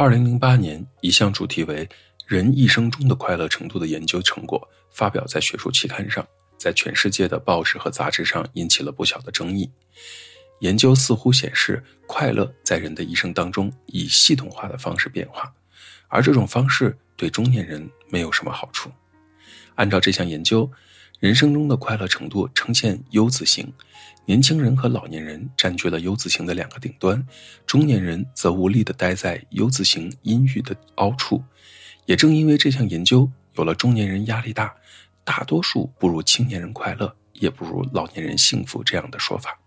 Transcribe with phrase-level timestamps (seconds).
[0.00, 1.86] 二零零八年，一项主题为
[2.26, 6.26] “人一生中的快乐程度”的研究成果发表在学术期刊上，
[6.56, 9.70] 在全世界的报纸和杂志上引起了不小的争议。
[10.60, 15.52] 研究似乎显示，快乐在人的一生当中以系统化的方式变化，
[16.08, 18.90] 而这种方式对中年人没有什么好处。
[19.74, 20.66] 按照这项研究，
[21.20, 23.70] 人生中的快乐程度呈现 U 字形。
[24.24, 27.22] 年轻人和老年人占据了 U 字形的两个顶端，
[27.66, 31.44] 中年人则无力地待在 U 字形阴郁的凹处。
[32.06, 34.74] 也正因为这项研究，有了中年人压力大，
[35.22, 39.60] 大多数不如青年人快乐，也不如老年人幸福这样的说法。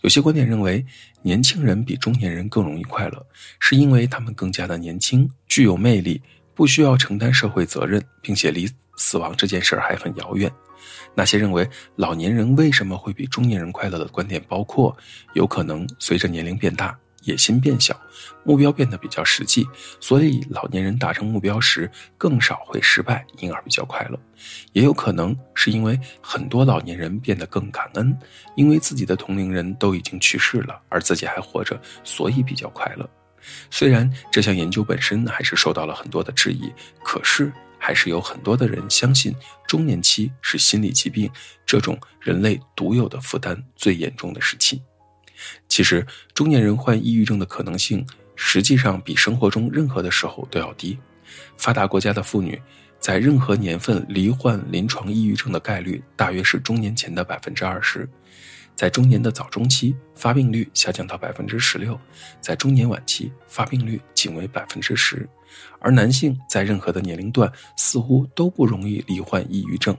[0.00, 0.82] 有些观点认为，
[1.20, 3.26] 年轻人比中年人更容易快乐，
[3.58, 6.22] 是因为他们更加的年轻，具有魅力，
[6.54, 10.50] 不需要承担社会责任，并且离死亡这件事儿还很遥远。
[11.14, 14.96] 那些认为老年人为什么会比中年人快乐的观点，包括
[15.34, 17.98] 有可能随着年龄变大，野心变小，
[18.44, 19.66] 目标变得比较实际，
[20.00, 24.16] 所以老年人达成目标时更少会失败，因而比较快乐；
[24.72, 28.16] 也有可能是因为很多老年人变得更感恩，
[28.56, 33.08] 因为自己的同龄人都已经去世了，而自己还活着，所以比较快乐。
[33.70, 37.52] 虽然这项研究本身还是受到了很多的质疑，可是。
[37.82, 39.34] 还是有很多的人相信，
[39.66, 41.30] 中年期是心理疾病
[41.64, 44.82] 这种人类独有的负担最严重的时期。
[45.66, 50.98] 其实，中年人患抑郁症的可能性，实际上比生活中任何的时候都要低。
[51.56, 52.60] 发达国家的妇女，
[52.98, 58.06] 在任何年份罹患临床抑郁症的概率，大约是中年前的百分之二十。
[58.80, 61.92] 在中年的早中期，发病率下降到百分之十六；
[62.40, 65.28] 在中年晚期，发病率仅为百分之十。
[65.80, 69.94] 而男性在任何的年龄段似乎都不容易罹患抑郁症。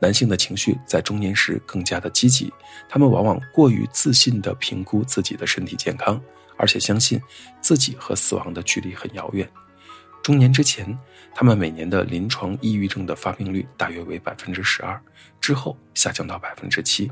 [0.00, 2.52] 男性的情绪在中年时更加的积极，
[2.88, 6.20] 他们往往过于自信地评估自己的身体健康，
[6.56, 7.20] 而且相信
[7.60, 9.48] 自己和死亡的距离很遥远。
[10.28, 10.86] 中年之前，
[11.34, 15.02] 他们每年的临床抑郁症的发病率大约为百分之十二，
[15.40, 17.10] 之后下降到百分之七，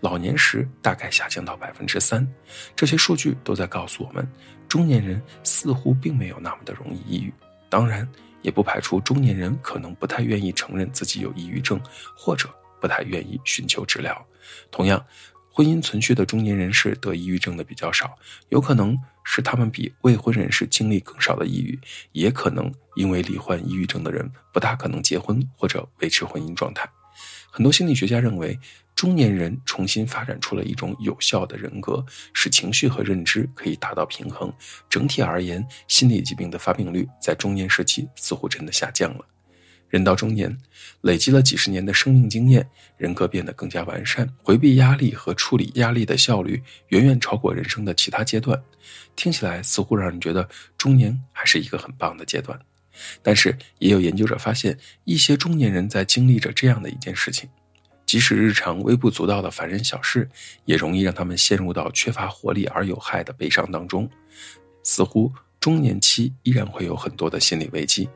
[0.00, 2.26] 老年时大概下降到百分之三。
[2.74, 4.28] 这些数据都在告诉我们，
[4.66, 7.32] 中年人似乎并没有那么的容易抑郁。
[7.68, 8.04] 当然，
[8.42, 11.80] 也不排除中年人可能不太愿意承认自己有抑郁症，
[12.16, 14.26] 或者不太愿意寻求治疗。
[14.72, 15.00] 同样。
[15.56, 18.14] 婚姻存续的中年人士得抑郁症的比较少，
[18.50, 18.94] 有可能
[19.24, 21.80] 是他们比未婚人士经历更少的抑郁，
[22.12, 26.86] 也可能因为罹患抑郁症的人不大可能结婚或者维持婚姻状态。
[27.50, 28.58] 很多心理学家认为，
[28.94, 34.52] 中年人重新发展出了一种有效的人格，使情绪和认知可以达到平衡。
[34.90, 39.24] 整体而言，心理疾病的发病率在中年时期似乎真的下降了。
[39.88, 40.56] 人到中年，
[41.02, 48.60] 累积了几十年的生命经验，人格变得更加完善，回避压力和处理压力的效率远远超过人生的其他阶段。
[49.14, 52.58] 听起来似乎让人觉得中年还是一个很棒的阶段，
[53.22, 57.48] 但是也有研究者发现，一些中年人在经历着这样的一件事情：
[58.04, 60.28] 即使日常微不足道的烦人小事，
[60.64, 64.08] 也容易让他们陷入到缺乏活力而有害的悲伤当中。
[64.82, 68.08] 似乎中年期依然会有很多的心理危机。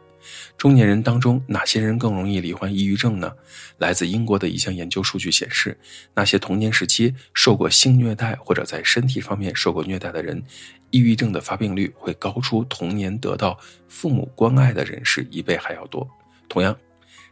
[0.56, 3.32] 中年人当中，哪些人更容易罹患抑郁症呢？
[3.78, 5.78] 来自英国的一项研究数据显示，
[6.14, 10.42] 那些童年时期受过性虐待或者在身体方面受过虐待的人，
[10.90, 13.58] 抑郁症的发病率会高出童年得到
[13.88, 16.08] 父母关爱的人士一倍还要多。
[16.48, 16.76] 同样。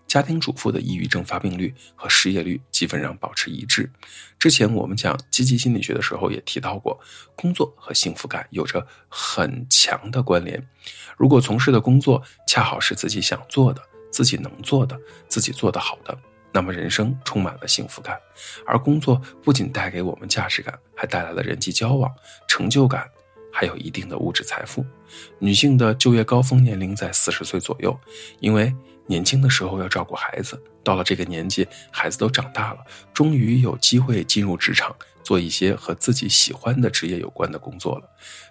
[0.09, 3.89] 家庭主妇的抑郁症发病率和失业率基本上保持一致。
[4.39, 6.99] 之前我们讲积极心理学的时候也提到过，
[7.37, 10.67] 工作和幸福感有着很强的关联。
[11.19, 14.99] 如果从事的工作恰好是自己想做的、自己能做的、
[15.29, 16.19] 自己做得好的，
[16.53, 18.19] 那么人生充满了幸福感。
[18.65, 22.11] 而工作不仅带给我们价值感，还带来了人际交往、
[22.49, 23.07] 成就感，
[23.53, 24.85] 还有一定的物质财富。
[25.39, 27.99] 女性的就业高峰年龄在四十岁左右，
[28.41, 28.75] 因为。
[29.11, 32.81] 年轻的时候要照顾孩子，到了这个年纪，孩子都长大了，
[33.15, 34.95] 终于有机会进入职场，
[35.25, 38.05] 做一些和自己喜欢的职业有关的工作了。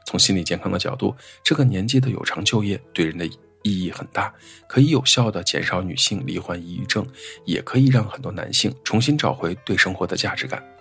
[0.03, 3.23] 从心理健康的角度，这个年纪的有偿就业对人的
[3.61, 4.33] 意义很大，
[4.67, 7.07] 可以有效的减少女性罹患抑郁症，
[7.45, 10.76] 也可以让很多男性重新找回对生活的价值感。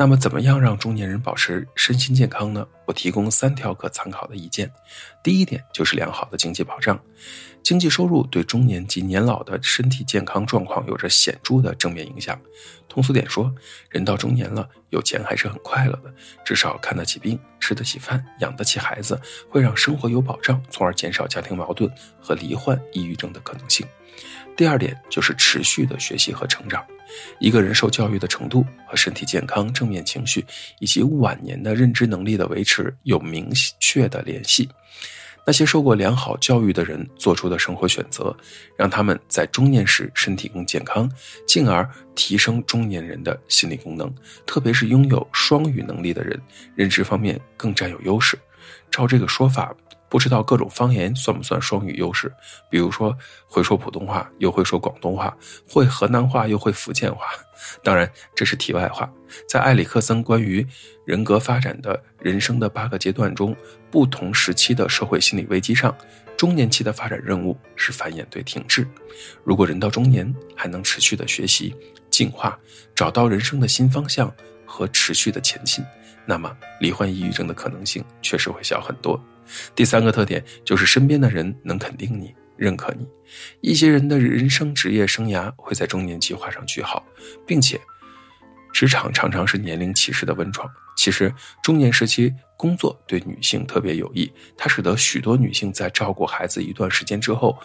[0.00, 2.66] 那么，怎么样让中年人保持身心健康呢？
[2.86, 4.72] 我提供三条可参考的意见。
[5.22, 6.98] 第一点就是良好的经济保障。
[7.62, 12.40] 经济收入对中年及年老的身体健康状况有着显著的正面影响。
[12.90, 13.54] 通俗点说，
[13.88, 16.12] 人到中年了，有钱还是很快乐的，
[16.44, 21.88] 至少看得起病、吃得起饭、养得起孩子，会让生活有保障，从而减少家庭矛盾
[22.20, 23.86] 和罹患抑郁症的可能性。
[24.56, 26.84] 第二点就是持续的学习和成长。
[27.38, 30.44] 一个人受教育的程度和身体健康、正面情绪
[30.80, 34.68] 以及晚年的认知能力的维持有明确的联系。
[35.50, 38.32] 那些受过良好教育的人做出的生活选择，
[38.76, 41.10] 让他们在中年时身体更健康，
[41.44, 44.14] 进而提升中年人的心理功能。
[44.46, 46.40] 特别是拥有双语能力的人，
[46.76, 48.38] 认知方面更占有优势。
[48.92, 49.74] 照这个说法。
[50.10, 52.30] 不知道各种方言算不算双语优势？
[52.68, 53.16] 比如说
[53.46, 55.34] 会说普通话又会说广东话，
[55.68, 57.26] 会河南话又会福建话。
[57.82, 59.08] 当然这是题外话。
[59.48, 60.66] 在埃里克森关于
[61.04, 63.56] 人格发展的人生的八个阶段中，
[63.90, 65.96] 不同时期的社会心理危机上，
[66.36, 68.84] 中年期的发展任务是繁衍对停滞。
[69.44, 71.72] 如果人到中年还能持续的学习
[72.10, 72.58] 进化，
[72.96, 74.34] 找到人生的新方向
[74.66, 75.84] 和持续的前进，
[76.26, 79.22] 那么罹患抑郁症的可能性确实会小很多。
[79.74, 83.06] 第三个特点就是身边的人能肯定你、认可你。
[83.60, 87.04] 一些人的人生职业生涯会在中年期画上句号，
[87.46, 87.80] 并且，
[88.72, 90.68] 职场常常是年龄歧视的温床。
[90.96, 91.32] 其实，
[91.62, 97.58] 中年时期工作对女性特别有益，它使得许多女性在照顾孩子一段时间之后。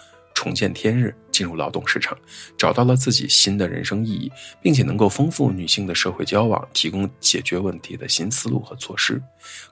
[0.46, 2.16] 重见天日，进入劳动市场，
[2.56, 4.32] 找到了自己新的人生意义，
[4.62, 9.20] 并且能够丰富女性的社会交往，提供解决问题的新思路和措施。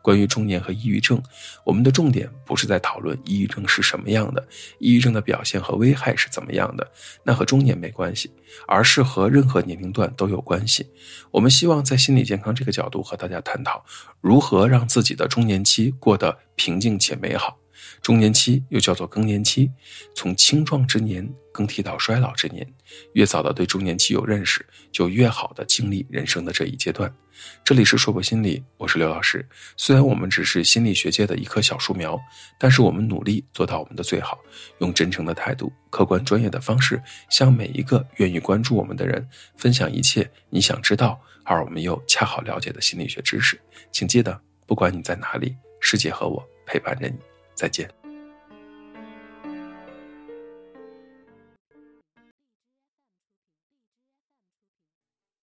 [0.01, 1.21] 关于中年和抑郁症，
[1.63, 4.43] 我们的重点不是在讨论抑郁症是什么样的，
[4.79, 6.91] 抑郁症的表现和危害是怎么样的，
[7.23, 8.31] 那和中年没关系，
[8.67, 10.87] 而是和任何年龄段都有关系。
[11.29, 13.85] 我们希望在心理健康这个角度和大家探讨，
[14.21, 17.62] 如何让自己的中年期过得平静且美好。
[18.01, 19.69] 中年期又叫做更年期，
[20.15, 22.67] 从青壮之年更替到衰老之年，
[23.13, 27.13] 越早的对中年期有认识，就越好的经历人生的这一阶段。
[27.63, 29.45] 这里是说博心理，我是刘老师。
[29.75, 32.19] 虽然我们只是心理学界的一棵小树苗，
[32.59, 34.37] 但是我们努力做到我们的最好，
[34.79, 39.27] 用真诚的态度、客观专业的方式，向每一个愿意关注我们的人
[39.57, 43.59] 分享一切你想知道而我们又恰好了解的心理学知识。
[43.91, 47.32] 请记得，不管你在哪里，世界和我陪伴着你。
[47.55, 48.02] 再见。